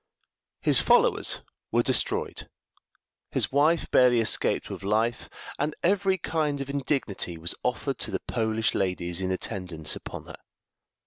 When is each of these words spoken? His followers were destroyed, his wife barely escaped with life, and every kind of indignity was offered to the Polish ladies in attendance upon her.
His 0.61 0.79
followers 0.81 1.41
were 1.71 1.83
destroyed, 1.83 2.49
his 3.29 3.51
wife 3.51 3.87
barely 3.91 4.19
escaped 4.19 4.67
with 4.71 4.81
life, 4.81 5.29
and 5.59 5.75
every 5.83 6.17
kind 6.17 6.59
of 6.59 6.71
indignity 6.71 7.37
was 7.37 7.53
offered 7.63 7.99
to 7.99 8.09
the 8.09 8.19
Polish 8.21 8.73
ladies 8.73 9.21
in 9.21 9.29
attendance 9.29 9.95
upon 9.95 10.25
her. 10.25 10.37